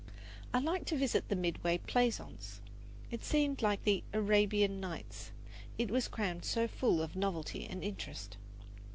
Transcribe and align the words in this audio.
I 0.51 0.57
liked 0.57 0.87
to 0.87 0.95
visit 0.97 1.29
the 1.29 1.35
Midway 1.35 1.77
Plaisance. 1.77 2.59
It 3.11 3.23
seemed 3.23 3.61
like 3.61 3.83
the 3.83 4.03
"Arabian 4.13 4.79
Nights," 4.79 5.31
it 5.77 5.91
was 5.91 6.07
crammed 6.07 6.43
so 6.43 6.67
full 6.67 7.03
of 7.03 7.15
novelty 7.15 7.67
and 7.67 7.83
interest. 7.83 8.37